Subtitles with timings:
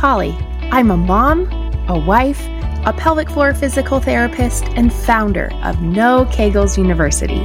[0.00, 0.34] Pauli.
[0.72, 1.46] I'm a mom,
[1.86, 2.40] a wife,
[2.86, 7.44] a pelvic floor physical therapist, and founder of No Kegels University.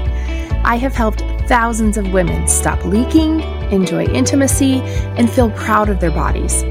[0.63, 3.41] I have helped thousands of women stop leaking,
[3.73, 4.79] enjoy intimacy,
[5.17, 6.63] and feel proud of their bodies,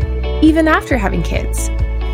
[0.43, 1.69] even after having kids.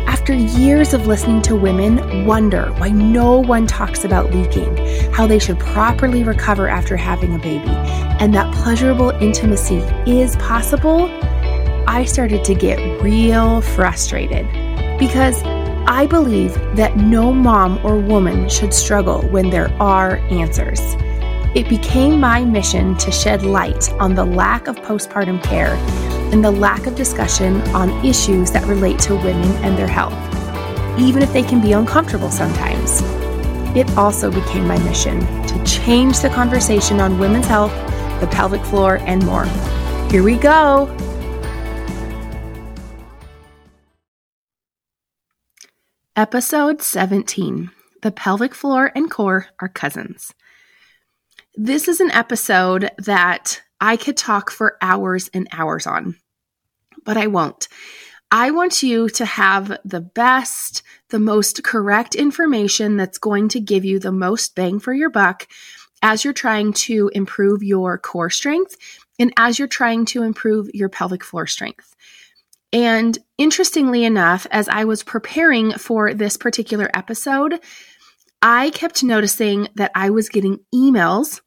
[0.05, 4.75] After years of listening to women wonder why no one talks about leaking,
[5.13, 7.71] how they should properly recover after having a baby,
[8.19, 11.07] and that pleasurable intimacy is possible,
[11.91, 14.47] I started to get real frustrated
[14.97, 20.79] because I believe that no mom or woman should struggle when there are answers.
[21.53, 25.73] It became my mission to shed light on the lack of postpartum care
[26.31, 30.13] and the lack of discussion on issues that relate to women and their health,
[30.97, 33.01] even if they can be uncomfortable sometimes.
[33.75, 37.73] It also became my mission to change the conversation on women's health,
[38.21, 39.43] the pelvic floor, and more.
[40.09, 40.87] Here we go.
[46.17, 50.33] Episode 17 The pelvic floor and core are cousins.
[51.55, 56.17] This is an episode that I could talk for hours and hours on,
[57.05, 57.69] but I won't.
[58.29, 63.85] I want you to have the best, the most correct information that's going to give
[63.85, 65.47] you the most bang for your buck
[66.01, 68.75] as you're trying to improve your core strength
[69.17, 71.95] and as you're trying to improve your pelvic floor strength.
[72.73, 77.59] And interestingly enough, as I was preparing for this particular episode,
[78.41, 81.41] I kept noticing that I was getting emails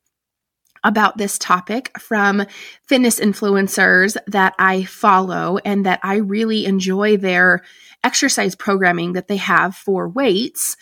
[0.85, 2.45] about this topic from
[2.87, 7.63] fitness influencers that I follow and that I really enjoy their
[8.05, 10.77] exercise programming that they have for weights.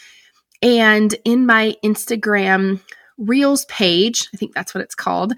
[0.60, 2.80] And in my Instagram
[3.16, 5.34] Reels page, I think that's what it's called,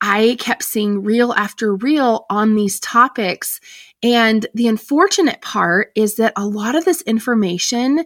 [0.00, 3.60] I kept seeing reel after reel on these topics.
[4.02, 8.04] And the unfortunate part is that a lot of this information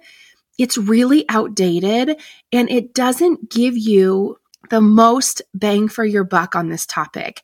[0.60, 2.20] it's really outdated
[2.52, 4.36] and it doesn't give you
[4.68, 7.40] the most bang for your buck on this topic.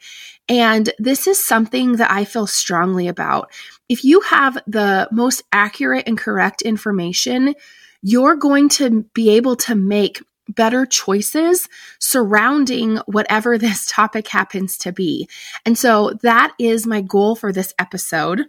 [0.50, 3.50] And this is something that I feel strongly about.
[3.88, 7.54] If you have the most accurate and correct information,
[8.02, 11.68] you're going to be able to make better choices
[11.98, 15.28] surrounding whatever this topic happens to be.
[15.64, 18.46] And so that is my goal for this episode.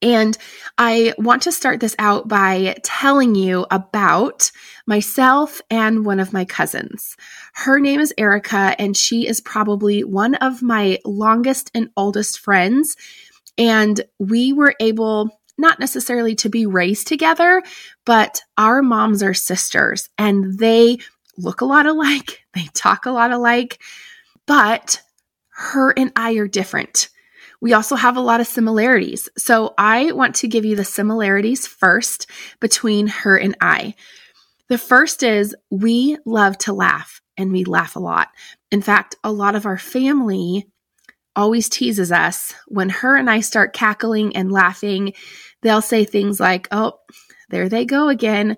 [0.00, 0.36] And
[0.78, 4.50] I want to start this out by telling you about
[4.86, 7.16] myself and one of my cousins.
[7.54, 12.96] Her name is Erica, and she is probably one of my longest and oldest friends.
[13.56, 15.28] And we were able
[15.62, 17.62] not necessarily to be raised together,
[18.04, 20.98] but our moms are sisters and they
[21.38, 23.80] look a lot alike, they talk a lot alike,
[24.46, 25.00] but
[25.54, 27.08] her and I are different.
[27.62, 29.28] We also have a lot of similarities.
[29.38, 33.94] So I want to give you the similarities first between her and I.
[34.68, 38.28] The first is we love to laugh and we laugh a lot.
[38.72, 40.66] In fact, a lot of our family
[41.36, 45.14] always teases us when her and I start cackling and laughing.
[45.62, 46.98] They'll say things like, Oh,
[47.48, 48.56] there they go again.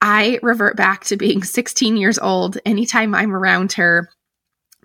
[0.00, 4.08] I revert back to being 16 years old anytime I'm around her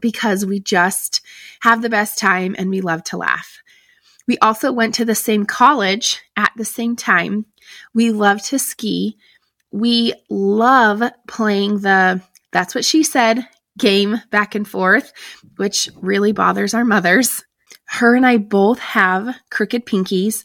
[0.01, 1.21] because we just
[1.61, 3.59] have the best time and we love to laugh.
[4.27, 7.45] We also went to the same college at the same time.
[7.93, 9.17] We love to ski.
[9.71, 15.11] We love playing the that's what she said game back and forth,
[15.57, 17.43] which really bothers our mothers.
[17.85, 20.43] Her and I both have crooked pinkies,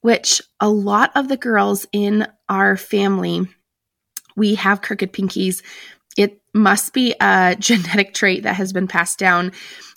[0.00, 3.46] which a lot of the girls in our family
[4.38, 5.62] we have crooked pinkies.
[6.16, 9.52] It must be a genetic trait that has been passed down,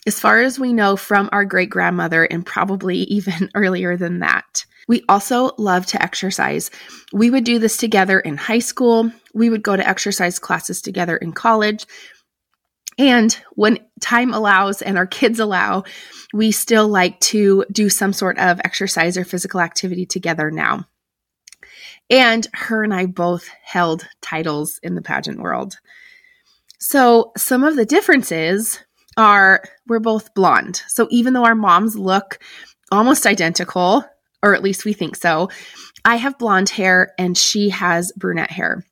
[0.06, 4.66] as far as we know, from our great grandmother and probably even earlier than that.
[4.88, 6.72] We also love to exercise.
[7.14, 9.12] We would do this together in high school.
[9.34, 11.86] We would go to exercise classes together in college.
[13.02, 15.86] And when time allows and our kids allow,
[16.36, 20.86] we still like to do some sort of exercise or physical activity together now.
[22.12, 25.80] And her and I both held titles in the pageant world.
[26.78, 28.80] So, some of the differences
[29.18, 30.84] are we're both blonde.
[30.88, 32.38] So, even though our moms look
[32.92, 34.06] almost identical,
[34.44, 35.50] or at least we think so,
[36.06, 38.86] I have blonde hair and she has brunette hair.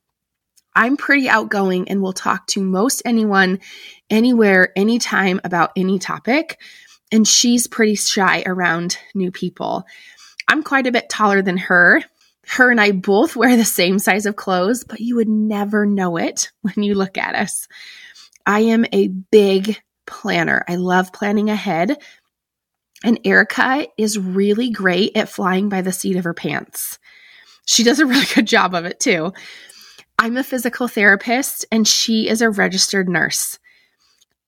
[0.76, 3.60] I'm pretty outgoing and will talk to most anyone,
[4.10, 6.60] anywhere, anytime about any topic.
[7.12, 9.86] And she's pretty shy around new people.
[10.48, 12.04] I'm quite a bit taller than her,
[12.48, 16.18] her and I both wear the same size of clothes, but you would never know
[16.18, 17.68] it when you look at us.
[18.46, 20.64] I am a big planner.
[20.68, 21.98] I love planning ahead.
[23.04, 26.98] And Erica is really great at flying by the seat of her pants.
[27.66, 29.34] She does a really good job of it too.
[30.22, 33.58] I'm a physical therapist and she is a registered nurse.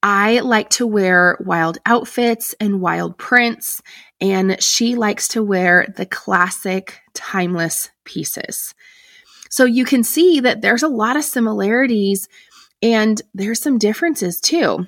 [0.03, 3.81] I like to wear wild outfits and wild prints,
[4.19, 8.73] and she likes to wear the classic, timeless pieces.
[9.50, 12.27] So you can see that there's a lot of similarities
[12.81, 14.88] and there's some differences too.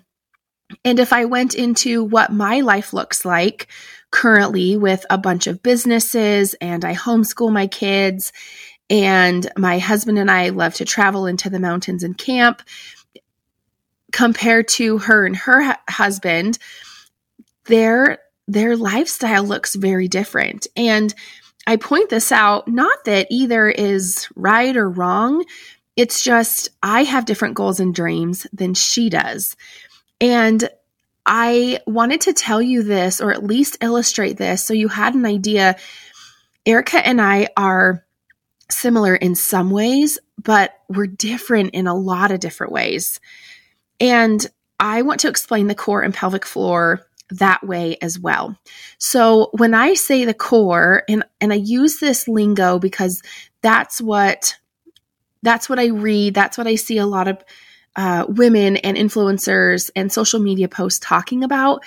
[0.84, 3.68] And if I went into what my life looks like
[4.12, 8.34] currently with a bunch of businesses and I homeschool my kids
[8.90, 12.62] and my husband and I love to travel into the mountains and camp
[14.12, 16.58] compared to her and her husband,
[17.66, 20.68] their their lifestyle looks very different.
[20.76, 21.14] And
[21.66, 25.46] I point this out not that either is right or wrong.
[25.96, 29.56] It's just I have different goals and dreams than she does.
[30.20, 30.70] And
[31.26, 35.26] I wanted to tell you this or at least illustrate this so you had an
[35.26, 35.78] idea.
[36.66, 38.06] Erica and I are
[38.70, 43.20] similar in some ways, but we're different in a lot of different ways.
[44.00, 44.46] And
[44.80, 48.58] I want to explain the core and pelvic floor that way as well.
[48.98, 53.22] So when I say the core and and I use this lingo because
[53.62, 54.56] that's what
[55.42, 57.44] that's what I read, that's what I see a lot of
[57.96, 61.84] uh, women and influencers and social media posts talking about.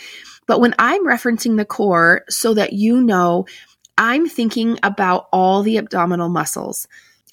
[0.47, 3.47] But when I'm referencing the core, so that you know,
[3.99, 6.87] I'm thinking about all the abdominal muscles.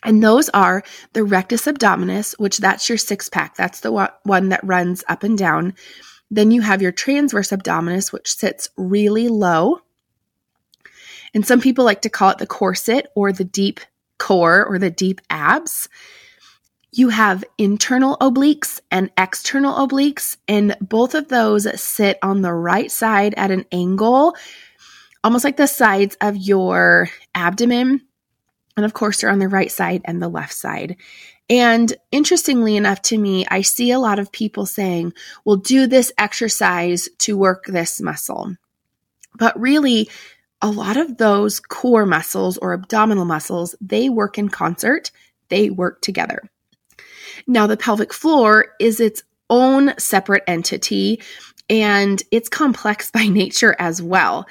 [0.04, 0.84] And those are
[1.14, 3.56] the rectus abdominis, which that's your six pack.
[3.56, 5.76] That's the one that runs up and down.
[6.30, 9.80] Then you have your transverse abdominis, which sits really low.
[11.34, 13.80] And some people like to call it the corset or the deep
[14.18, 15.90] core or the deep abs.
[16.92, 22.92] You have internal obliques and external obliques, and both of those sit on the right
[22.92, 24.36] side at an angle,
[25.24, 28.02] almost like the sides of your abdomen.
[28.76, 30.98] And of course, they're on the right side and the left side.
[31.50, 35.14] And interestingly enough to me, I see a lot of people saying,
[35.46, 38.56] well, do this exercise to work this muscle.
[39.38, 40.10] But really,
[40.62, 45.12] a lot of those core muscles or abdominal muscles, they work in concert,
[45.50, 46.42] they work together.
[47.46, 51.22] Now, the pelvic floor is its own separate entity
[51.70, 54.48] and it's complex by nature as well.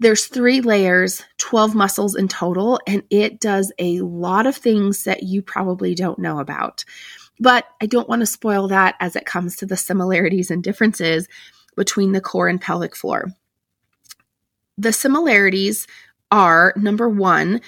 [0.00, 5.24] There's three layers, 12 muscles in total, and it does a lot of things that
[5.24, 6.84] you probably don't know about.
[7.38, 11.28] But I don't want to spoil that as it comes to the similarities and differences
[11.76, 13.26] between the core and pelvic floor.
[14.78, 15.86] The similarities
[16.30, 17.60] are number one,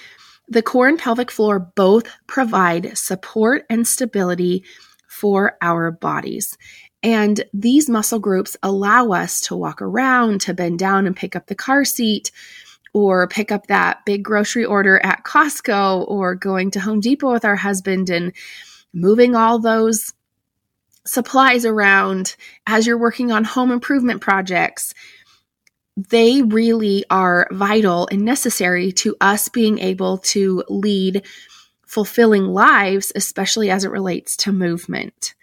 [0.49, 4.65] the core and pelvic floor both provide support and stability
[5.07, 6.57] for our bodies.
[7.03, 11.47] And these muscle groups allow us to walk around, to bend down and pick up
[11.47, 12.31] the car seat,
[12.95, 17.45] or pick up that big grocery order at Costco, or going to Home Depot with
[17.45, 18.33] our husband and
[18.93, 20.13] moving all those
[21.05, 24.95] supplies around as you're working on home improvement projects.
[25.97, 31.25] They really are vital and necessary to us being able to lead
[31.87, 35.35] fulfilling lives, especially as it relates to movement.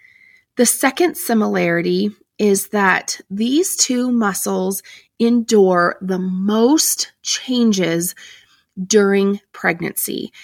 [0.60, 4.82] The second similarity is that these two muscles
[5.18, 8.14] endure the most changes
[8.86, 10.34] during pregnancy.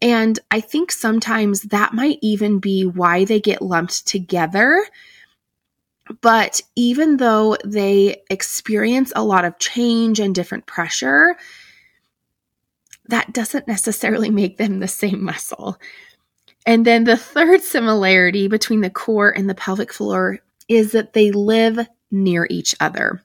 [0.00, 4.86] And I think sometimes that might even be why they get lumped together.
[6.22, 11.36] But even though they experience a lot of change and different pressure,
[13.08, 15.78] that doesn't necessarily make them the same muscle.
[16.68, 21.30] And then the third similarity between the core and the pelvic floor is that they
[21.32, 21.78] live
[22.10, 23.22] near each other.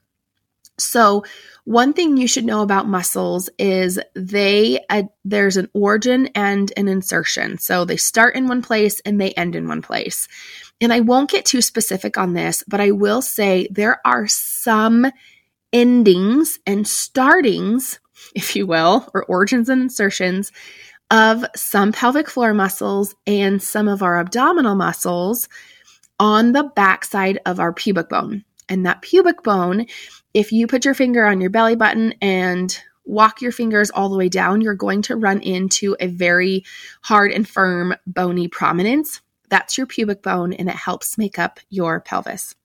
[0.78, 1.26] So,
[1.66, 6.88] one thing you should know about muscles is they uh, there's an origin and an
[6.88, 7.58] insertion.
[7.58, 10.28] So they start in one place and they end in one place.
[10.80, 15.06] And I won't get too specific on this, but I will say there are some
[15.74, 18.00] endings and startings,
[18.36, 20.52] if you will, or origins and insertions
[21.14, 25.48] of some pelvic floor muscles and some of our abdominal muscles
[26.20, 28.44] on the backside of our pubic bone.
[28.68, 29.86] And that pubic bone,
[30.34, 34.18] if you put your finger on your belly button and walk your fingers all the
[34.18, 36.66] way down, you're going to run into a very
[37.04, 39.22] hard and firm bony prominence.
[39.50, 42.56] That's your pubic bone and it helps make up your pelvis.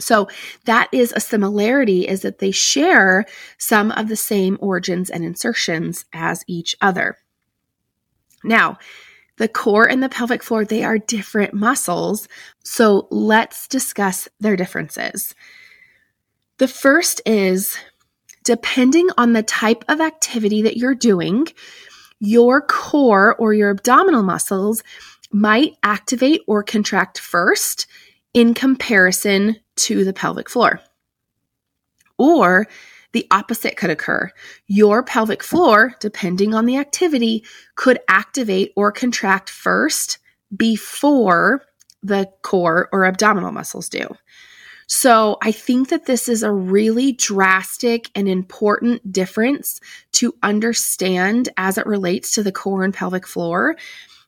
[0.00, 0.26] So
[0.64, 3.24] that is a similarity is that they share
[3.56, 7.18] some of the same origins and insertions as each other.
[8.44, 8.78] Now,
[9.36, 12.28] the core and the pelvic floor, they are different muscles.
[12.64, 15.34] So let's discuss their differences.
[16.58, 17.76] The first is
[18.44, 21.46] depending on the type of activity that you're doing,
[22.18, 24.82] your core or your abdominal muscles
[25.30, 27.86] might activate or contract first
[28.34, 30.80] in comparison to the pelvic floor.
[32.16, 32.66] Or
[33.12, 34.30] the opposite could occur.
[34.66, 40.18] Your pelvic floor, depending on the activity, could activate or contract first
[40.54, 41.62] before
[42.02, 44.06] the core or abdominal muscles do.
[44.86, 49.80] So I think that this is a really drastic and important difference
[50.12, 53.76] to understand as it relates to the core and pelvic floor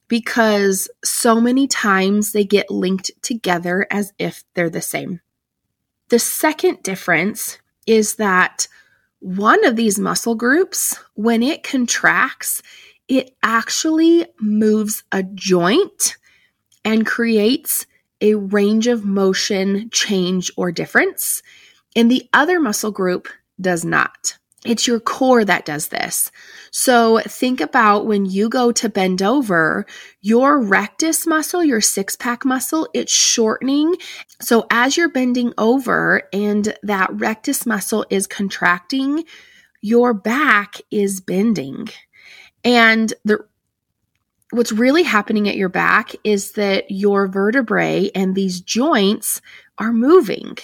[0.09, 5.21] because so many times they get linked together as if they're the same.
[6.11, 8.69] The second difference is that
[9.21, 12.63] one of these muscle groups, when it contracts,
[13.09, 16.17] it actually moves a joint
[16.85, 17.87] and creates
[18.21, 21.43] a range of motion change or difference.
[21.97, 23.29] And the other muscle group
[23.61, 24.39] does not.
[24.65, 26.31] It's your core that does this.
[26.71, 29.87] So think about when you go to bend over,
[30.21, 33.97] your rectus muscle, your six pack muscle, it's shortening.
[34.41, 39.25] So as you're bending over and that rectus muscle is contracting,
[39.81, 41.89] your back is bending.
[42.63, 43.47] And the
[44.51, 49.41] what's really happening at your back is that your vertebrae and these joints
[49.79, 50.59] are moving.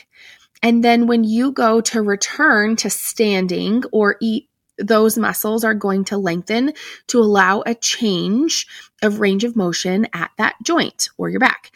[0.62, 4.48] And then when you go to return to standing or eat,
[4.78, 6.72] those muscles are going to lengthen
[7.08, 8.66] to allow a change
[9.02, 11.72] of range of motion at that joint or your back.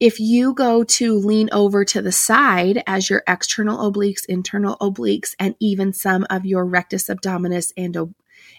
[0.00, 5.34] If you go to lean over to the side as your external obliques, internal obliques,
[5.38, 8.14] and even some of your rectus abdominis and,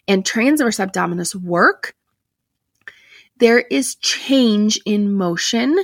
[0.07, 1.93] and transverse abdominis work,
[3.37, 5.77] there is change in motion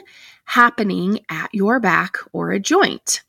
[0.45, 3.21] happening at your back or a joint.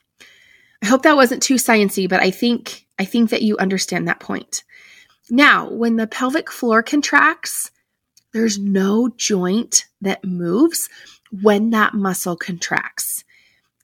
[0.83, 4.21] I hope that wasn't too sciency, but I think I think that you understand that
[4.21, 4.65] point.
[5.31, 7.71] Now, when the pelvic floor contracts,
[8.33, 10.89] there's no joint that moves
[11.31, 13.25] when that muscle contracts.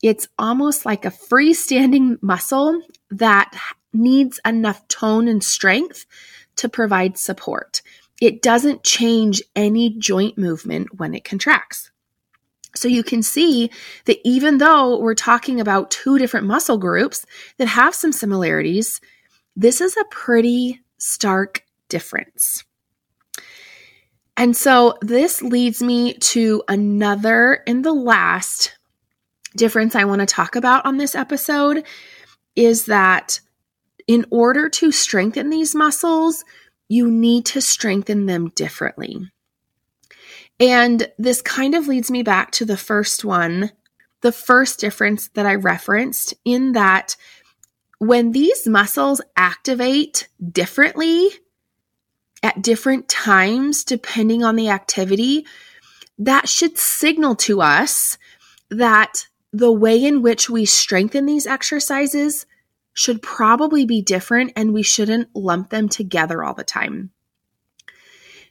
[0.03, 3.59] It's almost like a freestanding muscle that
[3.93, 6.07] needs enough tone and strength
[6.57, 7.83] to provide support.
[8.21, 11.91] It doesn't change any joint movement when it contracts.
[12.79, 13.71] So you can see
[14.07, 17.27] that even though we're talking about two different muscle groups
[17.59, 19.01] that have some similarities,
[19.57, 22.65] this is a pretty stark difference.
[24.37, 28.79] And so this leads me to another and the last
[29.57, 31.85] difference I want to talk about on this episode
[32.55, 33.41] is that
[34.07, 36.45] in order to strengthen these muscles,
[36.89, 39.29] you need to strengthen them differently.
[40.61, 43.71] And this kind of leads me back to the first one,
[44.23, 47.17] the first difference that I referenced in that
[47.99, 51.29] when these muscles activate differently
[52.43, 55.47] at different times, depending on the activity,
[56.19, 58.19] that should signal to us
[58.71, 62.47] that the way in which we strengthen these exercises
[62.93, 67.11] should probably be different and we shouldn't lump them together all the time.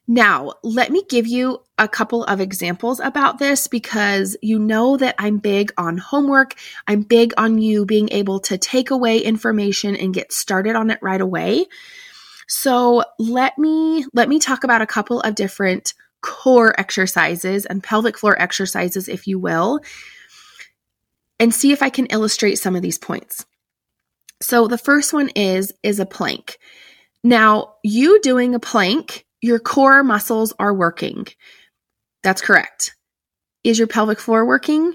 [0.08, 5.16] Now, let me give you a couple of examples about this because you know that
[5.20, 6.56] I'm big on homework.
[6.88, 11.00] I'm big on you being able to take away information and get started on it
[11.02, 11.66] right away.
[12.48, 18.18] So, let me let me talk about a couple of different core exercises and pelvic
[18.18, 19.82] floor exercises if you will
[21.40, 23.46] and see if I can illustrate some of these points.
[24.42, 26.60] So, the first one is is a plank.
[27.26, 31.28] Now, you doing a plank your core muscles are working.
[32.24, 32.96] That's correct.
[33.64, 34.94] Is your pelvic floor working?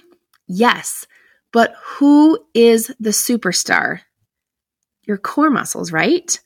[0.49, 1.07] Yes.
[1.53, 4.01] But who is the superstar?
[5.07, 6.39] Your core muscles, right?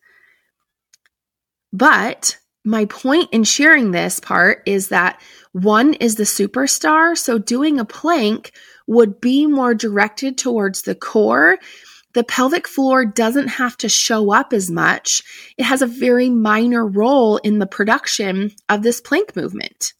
[1.72, 5.20] But my point in sharing this part is that
[5.52, 7.16] one is the superstar.
[7.16, 8.52] So doing a plank
[8.88, 11.58] would be more directed towards the core
[12.16, 15.20] the pelvic floor doesn't have to show up as much.
[15.58, 19.92] It has a very minor role in the production of this plank movement.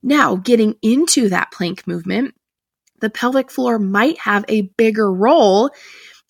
[0.00, 2.36] Now, getting into that plank movement,
[3.00, 5.72] the pelvic floor might have a bigger role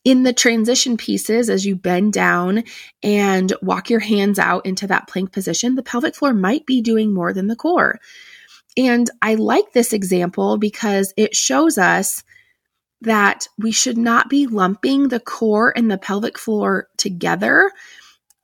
[0.05, 2.65] in the transition pieces as you bend down
[3.03, 5.75] and walk your hands out into that plank position.
[5.75, 7.99] The pelvic floor might be doing more than the core.
[8.79, 12.25] And I like this example because it shows us
[13.03, 17.71] that we should not be lumping the core and the pelvic floor together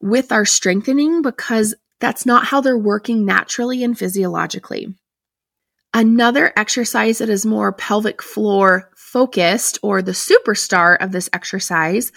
[0.01, 4.95] with our strengthening because that's not how they're working naturally and physiologically.
[5.95, 12.13] Another exercise that is more pelvic floor focused, or the superstar of this exercise,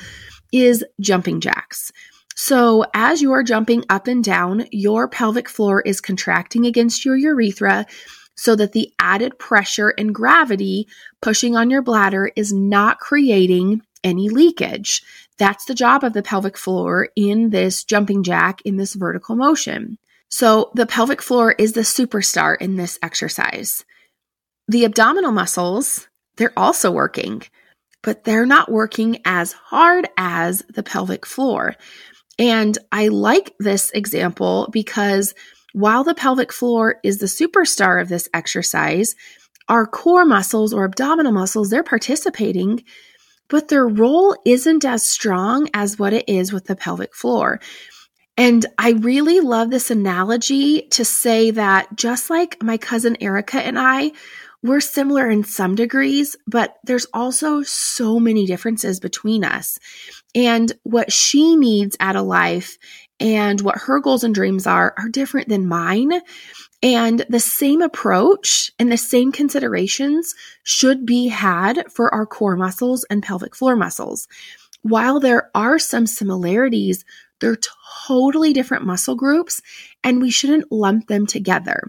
[0.52, 1.92] is jumping jacks.
[2.36, 7.86] So, as you're jumping up and down, your pelvic floor is contracting against your urethra
[8.40, 10.88] so that the added pressure and gravity
[11.22, 15.04] pushing on your bladder is not creating any leakage.
[15.38, 19.98] That's the job of the pelvic floor in this jumping jack, in this vertical motion.
[20.30, 23.84] So, the pelvic floor is the superstar in this exercise.
[24.70, 27.42] The abdominal muscles, they're also working,
[28.04, 31.76] but they're not working as hard as the pelvic floor.
[32.38, 35.34] And I like this example because
[35.74, 39.16] while the pelvic floor is the superstar of this exercise,
[39.68, 42.84] our core muscles or abdominal muscles, they're participating,
[43.50, 47.60] but their role isn't as strong as what it is with the pelvic floor.
[48.36, 53.78] And I really love this analogy to say that just like my cousin Erica and
[53.78, 54.14] I,
[54.64, 59.78] we're similar in some degrees, but there's also so many differences between us.
[60.36, 62.78] And what she needs out of life
[63.20, 66.22] and what her goals and dreams are are different than mine.
[66.82, 70.34] And the same approach and the same considerations
[70.64, 74.28] should be had for our core muscles and pelvic floor muscles.
[74.82, 77.04] While there are some similarities,
[77.42, 77.60] they're
[78.08, 79.62] totally different muscle groups
[80.04, 81.84] and we shouldn't lump them together.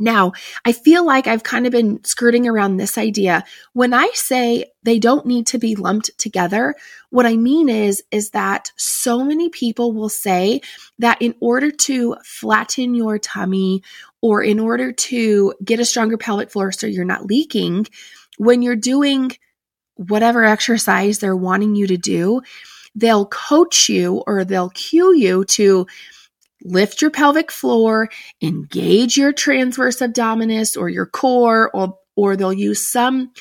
[0.00, 0.32] Now,
[0.64, 3.44] I feel like I've kind of been skirting around this idea.
[3.72, 6.76] When I say they don't need to be lumped together,
[7.10, 10.60] what I mean is is that so many people will say
[11.00, 13.82] that in order to flatten your tummy
[14.20, 17.86] or in order to get a stronger pelvic floor so you're not leaking,
[18.36, 19.32] when you're doing
[19.96, 22.40] whatever exercise they're wanting you to do,
[22.94, 25.86] they'll coach you or they'll cue you to
[26.64, 28.08] lift your pelvic floor,
[28.42, 33.32] engage your transverse abdominis or your core, or, or they'll use some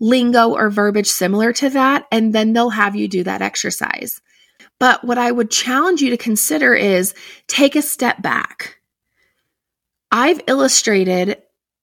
[0.00, 4.20] lingo or verbiage similar to that, and then they'll have you do that exercise.
[4.78, 7.14] But what I would challenge you to consider is
[7.48, 8.78] take a step back.
[10.10, 11.38] I've illustrated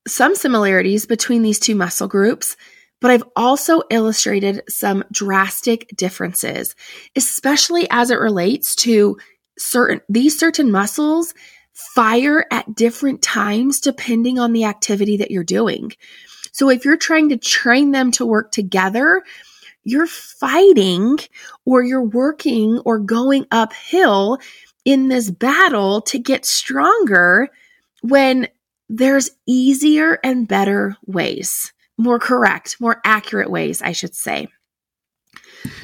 [0.07, 2.57] some similarities between these two muscle groups,
[2.99, 6.75] but I've also illustrated some drastic differences,
[7.15, 9.17] especially as it relates to
[9.57, 11.33] certain these certain muscles
[11.73, 15.91] fire at different times depending on the activity that you're doing.
[16.51, 19.21] So if you're trying to train them to work together,
[19.83, 21.19] you're fighting
[21.65, 24.39] or you're working or going uphill
[24.85, 27.49] in this battle to get stronger
[28.01, 28.47] when
[28.89, 34.47] there's easier and better ways, more correct, more accurate ways, I should say.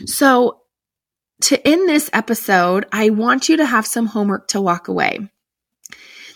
[0.05, 0.62] So
[1.43, 5.19] to end this episode, I want you to have some homework to walk away.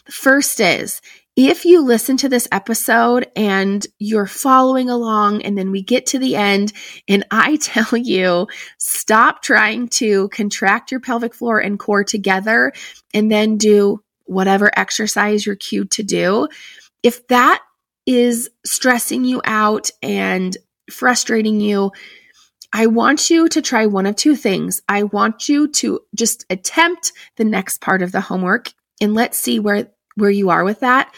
[0.06, 1.02] The first is
[1.38, 6.20] if you listen to this episode and you're following along, and then we get to
[6.20, 6.74] the end,
[7.08, 8.48] and I tell you,
[8.80, 12.74] stop trying to contract your pelvic floor and core together
[13.14, 16.50] and then do whatever exercise you're cued to do.
[17.02, 17.62] If that
[18.06, 20.58] is stressing you out and
[20.92, 21.92] frustrating you,
[22.78, 24.84] I want you to try one of two things.
[24.88, 29.60] I want you to just attempt the next part of the homework and let's see
[29.60, 31.12] where where you are with that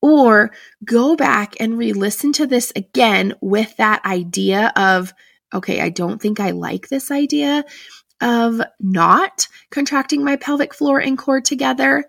[0.00, 0.52] or
[0.86, 5.12] go back and re-listen to this again with that idea of
[5.52, 7.62] okay, I don't think I like this idea
[8.22, 12.06] of not contracting my pelvic floor and core together.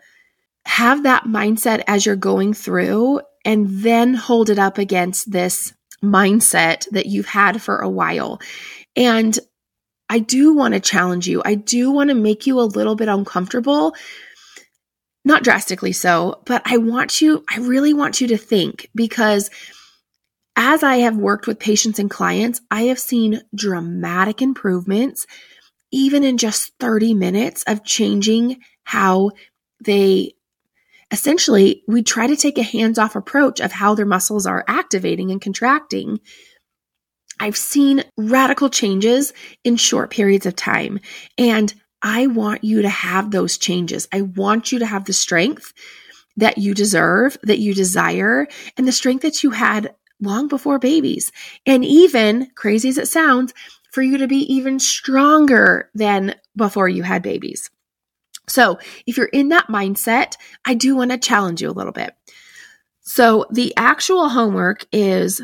[0.66, 6.88] Have that mindset as you're going through and then hold it up against this mindset
[6.92, 8.40] that you've had for a while.
[8.96, 9.38] And
[10.10, 11.42] I do want to challenge you.
[11.44, 13.96] I do want to make you a little bit uncomfortable.
[15.26, 19.50] Not drastically so, but I want you, I really want you to think because
[20.56, 25.26] as I have worked with patients and clients, I have seen dramatic improvements,
[25.92, 29.32] even in just 30 minutes of changing how
[29.84, 30.34] they
[31.12, 35.32] essentially, we try to take a hands off approach of how their muscles are activating
[35.32, 36.20] and contracting
[37.44, 39.34] I've seen radical changes
[39.66, 41.02] in short periods of time.
[41.38, 44.08] And I want you to have those changes.
[44.14, 45.74] I want you to have the strength
[46.38, 51.34] that you deserve, that you desire, and the strength that you had long before babies.
[51.66, 53.54] And even, crazy as it sounds,
[53.92, 57.70] for you to be even stronger than before you had babies.
[58.48, 62.16] So, if you're in that mindset, I do want to challenge you a little bit.
[63.02, 65.42] So, the actual homework is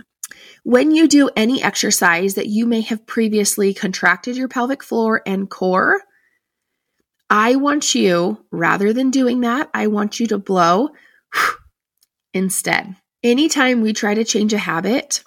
[0.63, 5.49] when you do any exercise that you may have previously contracted your pelvic floor and
[5.49, 6.01] core,
[7.29, 10.89] I want you, rather than doing that, I want you to blow
[12.33, 12.95] instead.
[13.23, 15.23] Anytime we try to change a habit,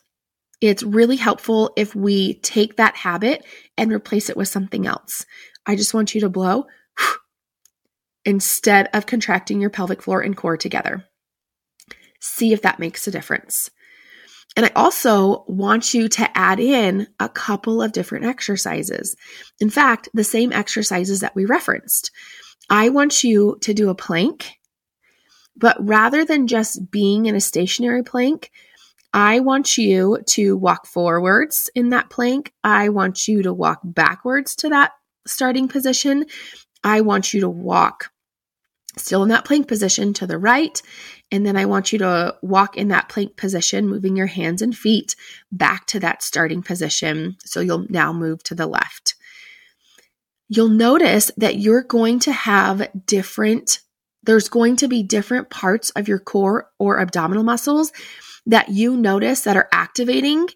[0.60, 3.44] it's really helpful if we take that habit
[3.76, 5.26] and replace it with something else.
[5.66, 6.66] I just want you to blow
[8.24, 11.04] instead of contracting your pelvic floor and core together.
[12.20, 13.70] See if that makes a difference.
[14.56, 19.16] And I also want you to add in a couple of different exercises.
[19.60, 22.10] In fact, the same exercises that we referenced.
[22.68, 24.58] I want you to do a plank,
[25.56, 28.50] but rather than just being in a stationary plank,
[29.14, 32.52] I want you to walk forwards in that plank.
[32.64, 34.92] I want you to walk backwards to that
[35.26, 36.26] starting position.
[36.82, 38.10] I want you to walk
[38.96, 40.80] still in that plank position to the right.
[41.30, 44.76] And then I want you to walk in that plank position, moving your hands and
[44.76, 45.16] feet
[45.50, 47.36] back to that starting position.
[47.40, 49.14] So you'll now move to the left.
[50.48, 53.80] You'll notice that you're going to have different,
[54.24, 57.92] there's going to be different parts of your core or abdominal muscles
[58.44, 60.48] that you notice that are activating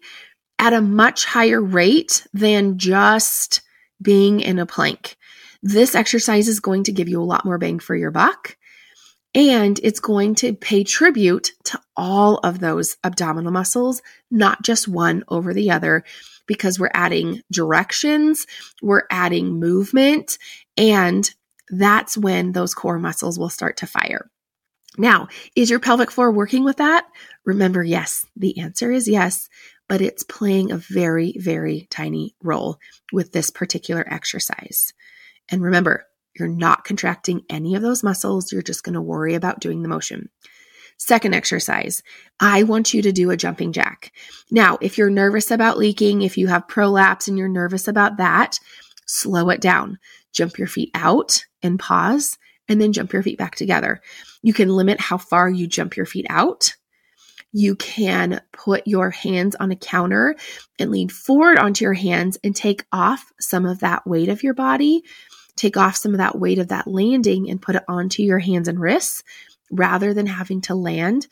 [0.59, 3.61] at a much higher rate than just
[3.99, 5.16] being in a plank.
[5.67, 8.55] This exercise is going to give you a lot more bang for your buck.
[9.35, 14.01] And it's going to pay tribute to all of those abdominal muscles,
[14.31, 16.05] not just one over the other,
[16.45, 18.47] because we're adding directions,
[18.81, 20.37] we're adding movement,
[20.77, 21.29] and
[21.69, 24.31] that's when those core muscles will start to fire.
[24.97, 27.07] Now, is your pelvic floor working with that?
[27.43, 29.49] Remember, yes, the answer is yes,
[29.89, 32.79] but it's playing a very, very tiny role
[33.11, 34.93] with this particular exercise.
[35.49, 36.05] And remember,
[36.37, 38.51] you're not contracting any of those muscles.
[38.51, 40.29] You're just going to worry about doing the motion.
[40.97, 42.01] Second exercise,
[42.39, 44.11] I want you to do a jumping jack.
[44.49, 48.59] Now, if you're nervous about leaking, if you have prolapse and you're nervous about that,
[49.05, 49.99] slow it down.
[50.33, 54.01] Jump your feet out and pause, and then jump your feet back together.
[54.41, 56.73] You can limit how far you jump your feet out.
[57.53, 60.35] You can put your hands on a counter
[60.79, 64.53] and lean forward onto your hands and take off some of that weight of your
[64.53, 65.03] body
[65.57, 68.67] take off some of that weight of that landing and put it onto your hands
[68.67, 69.23] and wrists
[69.71, 71.27] rather than having to land.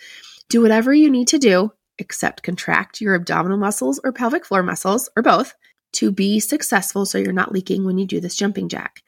[0.50, 5.10] Do whatever you need to do, except contract your abdominal muscles or pelvic floor muscles
[5.16, 5.54] or both
[5.94, 9.02] to be successful so you're not leaking when you do this jumping jack.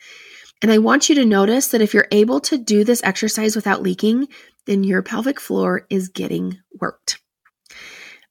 [0.62, 3.84] And I want you to notice that if you're able to do this exercise without
[3.84, 4.28] leaking,
[4.66, 7.20] then your pelvic floor is getting worked.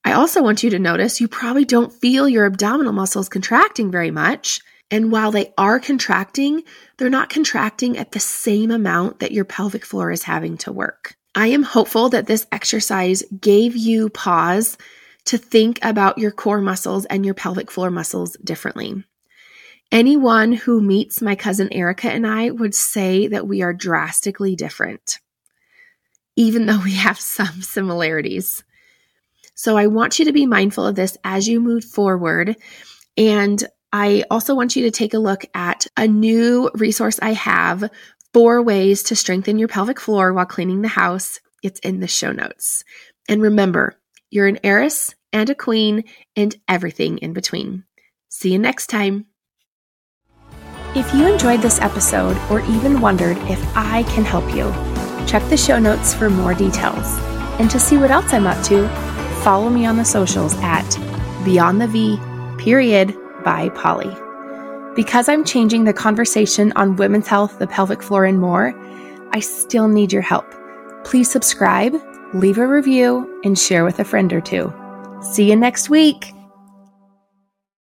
[0.04, 4.10] I also want you to notice you probably don't feel your abdominal muscles contracting very
[4.10, 4.60] much.
[4.90, 6.62] And while they are contracting,
[6.96, 11.16] they're not contracting at the same amount that your pelvic floor is having to work.
[11.34, 14.78] I am hopeful that this exercise gave you pause
[15.26, 19.04] to think about your core muscles and your pelvic floor muscles differently.
[19.92, 25.18] Anyone who meets my cousin Erica and I would say that we are drastically different,
[26.36, 28.64] even though we have some similarities.
[29.54, 32.56] So I want you to be mindful of this as you move forward.
[33.16, 33.64] And
[33.98, 37.90] I also want you to take a look at a new resource I have
[38.34, 41.40] four ways to strengthen your pelvic floor while cleaning the house.
[41.62, 42.84] It's in the show notes.
[43.26, 43.98] And remember,
[44.30, 46.04] you're an heiress and a queen
[46.36, 47.84] and everything in between.
[48.28, 49.24] See you next time.
[50.94, 54.70] If you enjoyed this episode or even wondered if I can help you,
[55.26, 57.06] check the show notes for more details.
[57.58, 58.86] And to see what else I'm up to,
[59.42, 60.86] follow me on the socials at
[61.46, 62.18] Beyond the V,
[62.62, 64.12] period, by Pauli.
[64.96, 68.74] Because I'm changing the conversation on women's health, the pelvic floor, and more,
[69.32, 70.52] I still need your help.
[71.04, 71.94] Please subscribe,
[72.34, 74.74] leave a review, and share with a friend or two.
[75.20, 76.35] See you next week.